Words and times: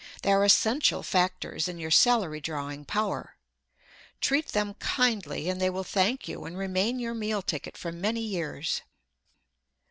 They 0.23 0.31
are 0.31 0.43
essential 0.43 1.03
factors 1.03 1.67
in 1.67 1.77
your 1.77 1.91
salary 1.91 2.41
drawing 2.41 2.85
power. 2.85 3.35
Treat 4.19 4.47
them 4.47 4.73
kindly, 4.79 5.47
and 5.47 5.61
they 5.61 5.69
will 5.69 5.83
thank 5.83 6.27
you 6.27 6.43
and 6.45 6.57
remain 6.57 6.97
your 6.97 7.13
meal 7.13 7.43
ticket 7.43 7.77
for 7.77 7.91
many 7.91 8.21
years. 8.21 8.81